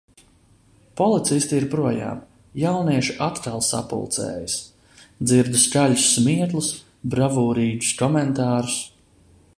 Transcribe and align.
Policisti 1.01 1.57
ir 1.61 1.67
projām, 1.73 2.23
jaunieši 2.61 3.15
atkal 3.27 3.63
sapulcējas. 3.69 4.57
Dzirdu 5.33 5.63
skaļus 5.67 6.09
smieklus, 6.17 6.73
bravūrīgus 7.15 7.93
komentārus. 8.03 8.83